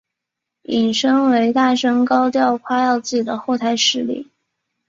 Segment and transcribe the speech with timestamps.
[0.63, 4.31] 引申为大声高调夸耀自己的后台势力。